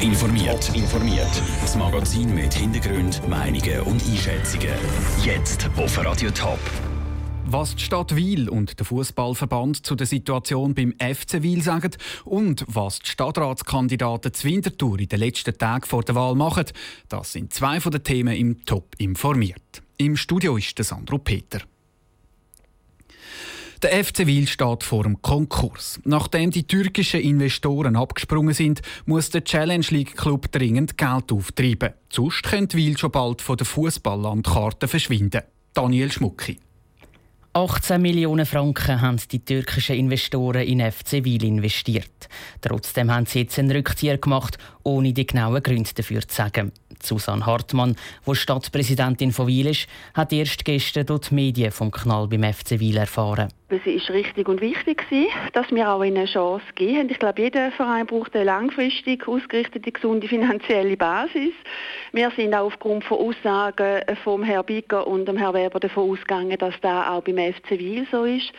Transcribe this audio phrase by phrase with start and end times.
[0.00, 0.74] Informiert.
[0.74, 1.42] Informiert.
[1.60, 4.70] Das Magazin mit Hintergrund, Meinungen und Einschätzungen.
[5.22, 6.58] Jetzt auf Radio Top.
[7.44, 11.90] Was die Stadt Wiel und der Fußballverband zu der Situation beim FC Wiel sagen
[12.24, 16.64] und was die Stadtratskandidaten zu Winterthur in den letzten Tagen vor der Wahl machen,
[17.10, 19.82] das sind zwei von den Themen im Top informiert.
[19.98, 21.60] Im Studio ist der Sandro Peter.
[23.82, 26.00] Der FC Wiel steht vor dem Konkurs.
[26.04, 31.94] Nachdem die türkischen Investoren abgesprungen sind, muss der Challenge League Club dringend Geld auftreiben.
[32.12, 35.40] Sonst könnte Wiel schon bald von der Fußballlandkarte verschwinden.
[35.72, 36.58] Daniel Schmucki.
[37.54, 42.28] 18 Millionen Franken haben die türkischen Investoren in FC Wiel investiert.
[42.60, 46.70] Trotzdem haben sie jetzt einen Rückzieher gemacht, ohne die genauen Gründe dafür zu sagen.
[47.02, 47.96] Susanne Hartmann,
[48.26, 52.80] die Stadtpräsidentin von Wiel ist, hat erst gestern durch die Medien vom Knall beim FC
[52.80, 53.48] Wiel erfahren.
[53.72, 55.04] Es ist richtig und wichtig,
[55.52, 57.08] dass wir auch eine Chance geben.
[57.08, 61.52] Ich glaube, jeder Verein braucht eine langfristig ausgerichtete, gesunde finanzielle Basis.
[62.10, 66.58] Wir sind auch aufgrund von Aussagen vom Herrn Bicker und dem Herrn Weber davon ausgegangen,
[66.58, 68.52] dass das auch beim FC Wiel so ist.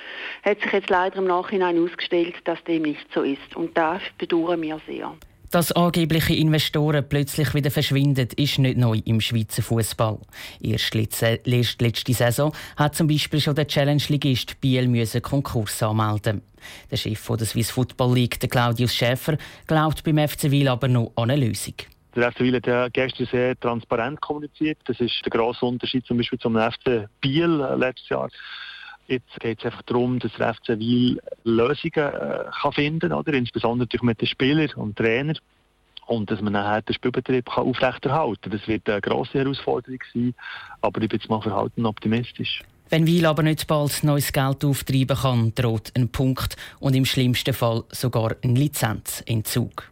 [0.44, 3.56] Hat sich jetzt leider im Nachhinein ausgestellt, dass dem nicht so ist.
[3.56, 5.12] Und das bedauern wir sehr.
[5.52, 10.18] Dass angebliche Investoren plötzlich wieder verschwinden, ist nicht neu im Schweizer Fußball.
[10.62, 16.42] Erst letzte, letzte Saison hat zum Beispiel schon der Challenge-Ligist Biel müssen Konkurs anmelden.
[16.90, 21.30] Der Chef der Swiss Football League, Claudius Schäfer, glaubt beim FC Wiel aber noch an
[21.30, 21.76] eine Lösung.
[22.16, 24.78] Der FC Wiel hat ja gestern sehr transparent kommuniziert.
[24.86, 28.30] Das ist der grosse Unterschied zum Beispiel zum FC Biel letztes Jahr.
[29.12, 34.06] Jetzt geht es einfach darum, dass der FC Wiel Lösungen äh, kann finden kann, insbesondere
[34.06, 35.38] mit den Spielern und Trainern.
[36.08, 38.58] Und dass man nachher den Spielbetrieb kann aufrechterhalten kann.
[38.58, 40.34] Das wird eine grosse Herausforderung sein,
[40.80, 42.62] aber ich bin jetzt mal verhalten optimistisch.
[42.90, 47.54] Wenn Wiel aber nicht bald neues Geld auftreiben kann, droht ein Punkt und im schlimmsten
[47.54, 49.90] Fall sogar ein Lizenzentzug.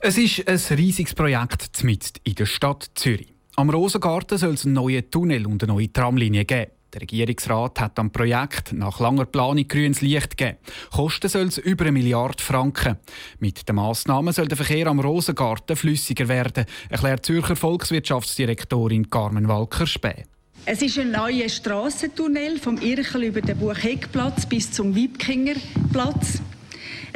[0.00, 3.34] Es ist ein riesiges Projekt mitten in der Stadt Zürich.
[3.56, 6.70] Am Rosengarten soll es einen neuen Tunnel und eine neue Tramlinie geben.
[6.96, 10.56] Der Regierungsrat hat am Projekt nach langer Planung grünes Licht gegeben.
[10.90, 12.96] Kosten soll es über eine Milliarde Franken.
[13.38, 20.24] Mit den Massnahmen soll der Verkehr am Rosengarten flüssiger werden, erklärt Zürcher Volkswirtschaftsdirektorin Carmen Walker-Späh.
[20.64, 26.40] Es ist ein neuer Strassentunnel vom Irchel über den Buchheckplatz bis zum Wiebkingerplatz.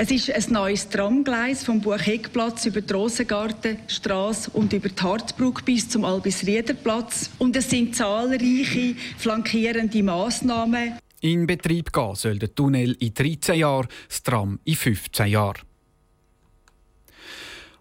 [0.02, 5.90] Es ist ein neues Tramgleis vom Buchheckplatz über die Rosengartenstraße und über die Harzbrücke bis
[5.90, 7.28] zum Albisriederplatz.
[7.36, 10.98] Und es sind zahlreiche flankierende Massnahmen.
[11.20, 15.60] In Betrieb gehen soll der Tunnel in 13 Jahren, das Tram in 15 Jahren.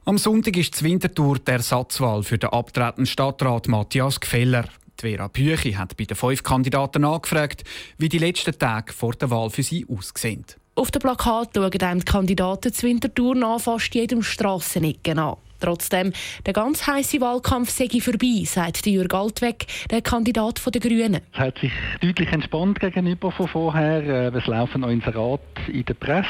[0.04, 4.66] Am Sonntag ist die Wintertour der Ersatzwahl für den abtretenden Stadtrat Matthias Gfeller.
[5.00, 7.64] Die Vera Büchi hat bei den fünf Kandidaten angefragt,
[7.98, 10.44] wie die letzten Tage vor der Wahl für sie aussehen.
[10.80, 15.36] Auf dem Plakat schauen einem die Kandidaten zur Wintertour nach fast jedem Strassenecken an.
[15.60, 16.14] Trotzdem,
[16.46, 21.22] der ganz heiße Wahlkampf sei vorbei, sagt Jürg Altweg, der Kandidat der Grünen.
[21.34, 21.72] Es hat sich
[22.02, 24.04] deutlich entspannt gegenüber von vorher.
[24.04, 26.28] Äh, es laufen noch Inserate in der Presse.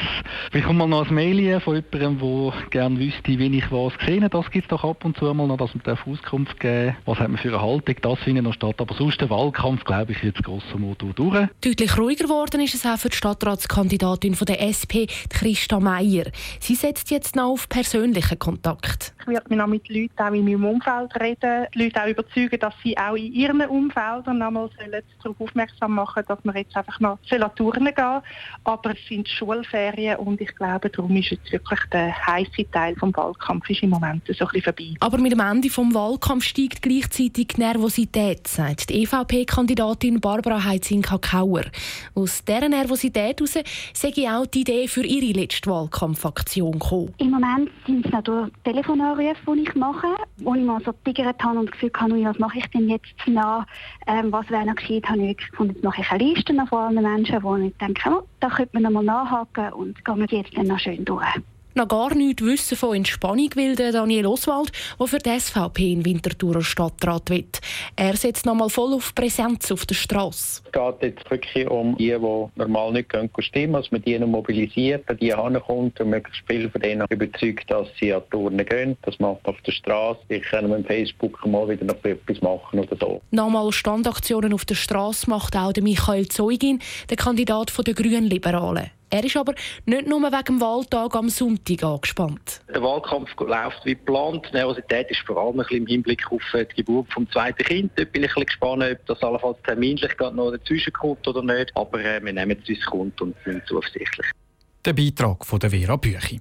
[0.52, 4.24] Ich komme mal noch ein Mail von jemandem, der gerne wüsste, wie ich was gesehen
[4.24, 4.36] habe.
[4.36, 7.28] Das gibt es doch ab und zu mal noch, dass man Auskunft geben Was hat
[7.28, 7.96] man für eine Haltung?
[8.00, 8.76] Das findet noch statt.
[8.78, 11.48] Aber sonst der Wahlkampf, glaube ich, jetzt grosso modo durch.
[11.60, 16.24] Deutlich ruhiger geworden ist es auch für die Stadtratskandidatin von der SP, Christa Meier.
[16.60, 19.12] Sie setzt jetzt noch auf persönlichen Kontakt.
[19.22, 22.74] Ich werde noch mit Leuten auch in meinem Umfeld reden, die Leute auch überzeugen, dass
[22.82, 24.70] sie auch in ihren Umfeldern nochmal
[25.22, 27.18] darauf aufmerksam machen dass wir jetzt einfach noch
[27.54, 28.20] Touren gehen
[28.64, 33.02] Aber es sind Schulferien und ich glaube, darum ist jetzt wirklich der heiße Teil des
[33.02, 34.94] Wahlkampfs im Moment so ein bisschen vorbei.
[35.00, 41.64] Aber mit dem Ende des Wahlkampfs steigt gleichzeitig die Nervosität, sagt die EVP-Kandidatin Barbara Heitzinka-Kauer.
[42.14, 43.58] Aus dieser Nervosität heraus
[43.92, 47.14] sei auch die Idee für ihre letzte Wahlkampfaktion gekommen.
[47.18, 48.50] Im Moment sind es noch durch
[49.10, 50.06] Anrufe, die ich mache,
[50.38, 53.14] wo ich mal so getigert habe und das Gefühl habe, was mache ich denn jetzt
[53.26, 53.66] nach,
[54.06, 57.02] ähm, was wäre noch geschieht, habe ich gefunden, jetzt mache ich eine Liste von allen
[57.02, 60.56] Menschen, wo ich denke, oh, da könnte man noch mal nachhaken und gehen wir jetzt
[60.56, 61.26] dann noch schön durch
[61.74, 66.04] noch gar nichts wissen von Entspannung will der Daniel Oswald, der für die SVP in
[66.04, 67.46] Winterthur Stadtrat will.
[67.96, 70.62] Er setzt noch mal voll auf Präsenz auf der Straße.
[70.64, 74.26] Es geht jetzt wirklich um die, die normal nicht können stimmen dass man die noch
[74.26, 78.66] mobilisiert, an die herkommt und möglichst viel von denen überzeugt, dass sie an die Turnen
[78.66, 78.96] gehen.
[79.02, 80.20] Das macht auf der Straße.
[80.28, 83.20] Ich kann mit Facebook mal wieder noch etwas machen oder so.
[83.30, 88.90] Nochmal Standaktionen auf der Straße macht auch der Michael Zeugin, der Kandidat der Grünen Liberalen.
[89.12, 89.54] Er ist aber
[89.86, 92.60] nicht nur wegen dem Wahltag am Sonntag angespannt.
[92.72, 94.46] Der Wahlkampf läuft wie geplant.
[94.50, 97.90] Die Nervosität ist vor allem ein im Hinblick auf die Geburt des zweiten Kindes.
[97.96, 101.76] Dort bin ich ein gespannt, ob das allenfalls terminlich noch dazwischen kommt oder nicht.
[101.76, 104.26] Aber äh, wir nehmen es, wie es kommt und sind zuversichtlich.
[104.84, 106.40] Der Beitrag von der Vera Büchi.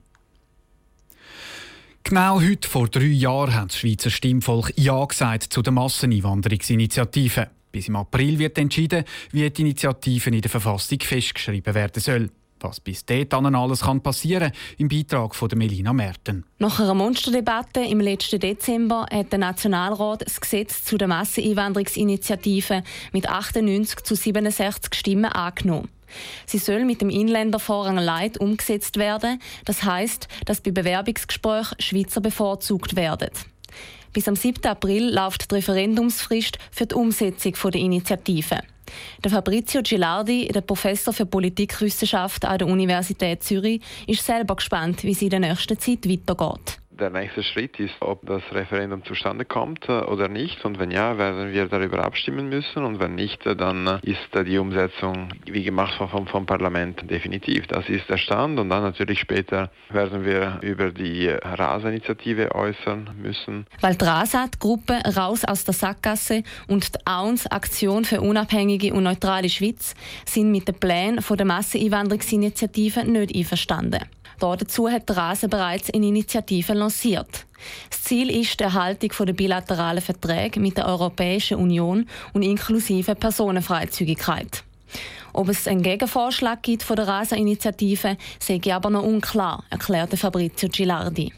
[2.03, 7.49] Genau heute vor drei Jahren hat das Schweizer Stimmvolk Ja gesagt zu der Masseneinwanderungsinitiative.
[7.71, 12.29] Bis im April wird entschieden, wie die Initiative in der Verfassung festgeschrieben werden soll.
[12.61, 16.45] Was bis dahin alles kann passieren im Beitrag von Melina Merten.
[16.57, 22.83] Nach einer Monsterdebatte im letzten Dezember hat der Nationalrat das Gesetz zu der Masseneinwanderungsinitiative
[23.13, 25.89] mit 98 zu 67 Stimmen angenommen.
[26.45, 29.39] Sie soll mit dem Inländervorrang Light umgesetzt werden.
[29.65, 33.29] Das heißt, dass bei Bewerbungsgesprächen Schweizer bevorzugt werden.
[34.11, 34.65] Bis am 7.
[34.65, 38.61] April läuft die Referendumsfrist für die Umsetzung der Initiative.
[39.23, 45.11] Der Fabrizio Gilardi, der Professor für Politikwissenschaft an der Universität Zürich, ist selber gespannt, wie
[45.11, 49.87] es in der nächsten Zeit weitergeht der nächste Schritt ist, ob das Referendum zustande kommt
[49.89, 50.63] äh, oder nicht.
[50.65, 52.83] Und wenn ja, werden wir darüber abstimmen müssen.
[52.83, 57.67] Und wenn nicht, äh, dann äh, ist die Umsetzung, wie gemacht vom, vom Parlament, definitiv.
[57.67, 58.59] Das ist der Stand.
[58.59, 63.65] Und dann natürlich später werden wir über die RASA-Initiative äußern müssen.
[63.81, 68.93] Weil die RASA, die Gruppe Raus aus der Sackgasse und die AUNS, Aktion für unabhängige
[68.93, 73.99] und neutrale Schweiz, sind mit den Plänen der Masseneinwanderungsinitiative nicht einverstanden.
[74.39, 77.45] Dazu hat Rase bereits eine Initiative lanciert.
[77.89, 84.63] Das Ziel ist die Erhaltung der bilateralen Verträge mit der Europäischen Union und inklusive Personenfreizügigkeit.
[85.33, 90.69] Ob es einen Gegenvorschlag gibt von der Rasa-Initiative, sehe ich aber noch unklar, erklärte Fabrizio
[90.69, 91.31] Gilardi.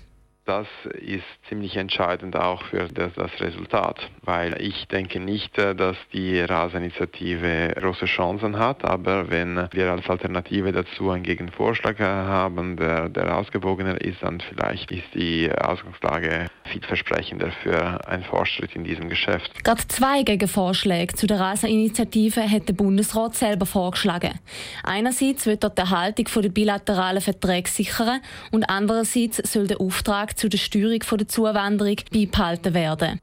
[0.51, 0.67] Das
[0.99, 6.41] ist ziemlich entscheidend auch für das, das, Resultat, weil ich denke nicht, äh, dass die
[6.41, 13.37] RAS-Initiative große Chancen hat, aber wenn wir als Alternative dazu einen Gegenvorschlag haben, der, der
[13.37, 19.63] ausgewogener ist, dann vielleicht ist die Ausgangslage vielversprechender für einen Fortschritt in diesem Geschäft.
[19.63, 24.37] Gerade zwei Gegenvorschläge zu der RASA-Initiative hat der Bundesrat selber vorgeschlagen.
[24.83, 28.19] Einerseits wird dort die Erhaltung der bilateralen Verträge sichern
[28.51, 33.19] und andererseits soll der Auftrag zu der Steuerung der Zuwanderung beibehalten werden.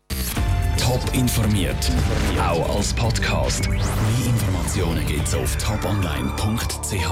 [0.78, 1.90] Top informiert,
[2.40, 3.68] auch als Podcast.
[3.68, 3.80] Mehr
[4.24, 7.10] Informationen gibt es auf toponline.ch.